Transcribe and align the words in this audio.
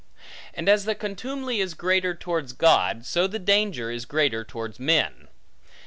And 0.55 0.67
as 0.67 0.85
the 0.85 0.95
contumely 0.95 1.59
is 1.59 1.75
greater 1.75 2.15
towards 2.15 2.53
God, 2.53 3.05
so 3.05 3.27
the 3.27 3.37
danger 3.37 3.91
is 3.91 4.05
greater 4.05 4.43
towards 4.43 4.79
men. 4.79 5.27